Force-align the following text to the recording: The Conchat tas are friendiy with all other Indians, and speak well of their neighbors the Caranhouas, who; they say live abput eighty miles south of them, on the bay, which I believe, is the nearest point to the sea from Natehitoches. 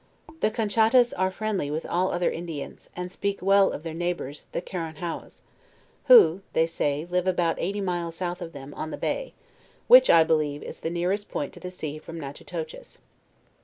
The 0.39 0.49
Conchat 0.49 0.93
tas 0.93 1.13
are 1.13 1.29
friendiy 1.29 1.71
with 1.71 1.85
all 1.85 2.09
other 2.11 2.31
Indians, 2.31 2.89
and 2.95 3.11
speak 3.11 3.39
well 3.39 3.71
of 3.71 3.83
their 3.83 3.93
neighbors 3.93 4.47
the 4.51 4.59
Caranhouas, 4.59 5.41
who; 6.05 6.41
they 6.53 6.65
say 6.65 7.05
live 7.05 7.25
abput 7.27 7.57
eighty 7.59 7.81
miles 7.81 8.15
south 8.15 8.41
of 8.41 8.51
them, 8.51 8.73
on 8.73 8.89
the 8.89 8.97
bay, 8.97 9.35
which 9.87 10.09
I 10.09 10.23
believe, 10.23 10.63
is 10.63 10.79
the 10.79 10.89
nearest 10.89 11.29
point 11.29 11.53
to 11.53 11.59
the 11.59 11.69
sea 11.69 11.99
from 11.99 12.19
Natehitoches. 12.19 12.97